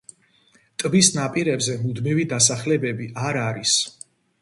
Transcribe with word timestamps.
ტბის 0.83 1.09
ნაპირებზე 1.17 1.77
მუდმივი 1.83 2.27
დასახლებები 2.35 3.15
არ 3.29 3.43
არის. 3.47 3.81